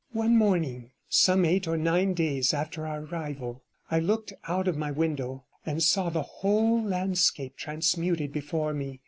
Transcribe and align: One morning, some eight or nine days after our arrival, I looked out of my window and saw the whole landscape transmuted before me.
One 0.13 0.35
morning, 0.35 0.93
some 1.09 1.45
eight 1.45 1.67
or 1.67 1.77
nine 1.77 2.15
days 2.15 2.55
after 2.55 2.87
our 2.87 3.03
arrival, 3.05 3.61
I 3.91 3.99
looked 3.99 4.33
out 4.47 4.67
of 4.67 4.75
my 4.75 4.89
window 4.89 5.43
and 5.63 5.83
saw 5.83 6.09
the 6.09 6.23
whole 6.23 6.81
landscape 6.81 7.55
transmuted 7.55 8.33
before 8.33 8.73
me. 8.73 8.99